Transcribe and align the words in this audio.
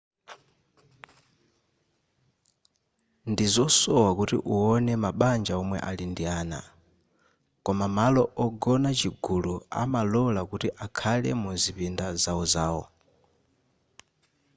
ndizosowa 3.31 4.09
kuti 4.19 4.37
uwone 4.53 4.93
mabanja 5.03 5.53
omwe 5.61 5.77
ali 5.89 6.05
ndi 6.11 6.23
ana 6.39 6.59
koma 7.65 7.85
malo 7.97 8.23
ogona 8.45 8.89
chigulu 8.99 9.53
amalola 9.81 10.41
kuti 10.51 10.67
akhale 10.85 11.29
muzipinda 11.43 12.05
zawozawo 12.21 12.85